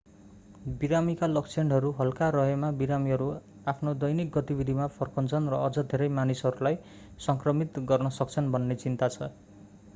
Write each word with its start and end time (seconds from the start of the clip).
बिरामीका 0.77 1.27
लक्षणहरू 1.27 1.91
हल्का 1.99 2.29
रहेमा 2.35 2.71
बिरामीहरू 2.79 3.27
आफ्नो 3.73 3.93
दैनिक 4.03 4.31
गतिविधिमा 4.37 4.87
फर्कन्छन् 4.95 5.49
र 5.53 5.61
अझ 5.67 5.85
धेरै 5.87 6.07
मानिसहरूलाई 6.15 6.79
सङ्क्रमित 7.27 7.81
गर्न 7.87 8.15
सक्छन्‌ 8.17 8.53
भन्ने 8.57 8.79
चिन्ता 8.85 9.11
छ। 9.17 9.29